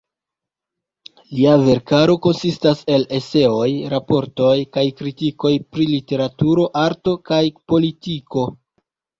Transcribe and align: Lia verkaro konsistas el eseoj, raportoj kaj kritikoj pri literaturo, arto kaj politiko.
Lia 1.39 1.51
verkaro 1.65 2.15
konsistas 2.27 2.81
el 2.95 3.05
eseoj, 3.19 3.67
raportoj 3.93 4.55
kaj 4.79 4.87
kritikoj 5.03 5.53
pri 5.77 5.87
literaturo, 5.93 6.67
arto 6.89 7.15
kaj 7.33 7.43
politiko. 7.75 8.49